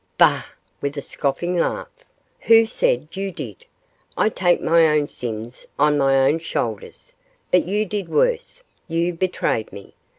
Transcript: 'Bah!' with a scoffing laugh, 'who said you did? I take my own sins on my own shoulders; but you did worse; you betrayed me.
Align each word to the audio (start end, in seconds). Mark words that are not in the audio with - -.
'Bah!' 0.17 0.45
with 0.81 0.97
a 0.97 1.01
scoffing 1.03 1.55
laugh, 1.57 1.87
'who 2.39 2.65
said 2.65 3.07
you 3.11 3.31
did? 3.31 3.67
I 4.17 4.29
take 4.29 4.59
my 4.59 4.87
own 4.87 5.07
sins 5.07 5.67
on 5.77 5.95
my 5.95 6.27
own 6.27 6.39
shoulders; 6.39 7.13
but 7.51 7.67
you 7.67 7.85
did 7.85 8.09
worse; 8.09 8.63
you 8.87 9.13
betrayed 9.13 9.71
me. 9.71 9.93